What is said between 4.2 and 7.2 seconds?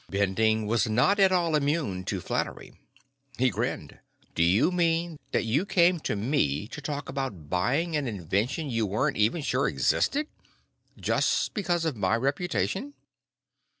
"Do you mean that you came to me to talk